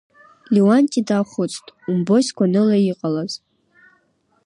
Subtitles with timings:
[0.53, 3.31] Леуанти даахәыцт-Умбои, сгәаныла, иҟалаз!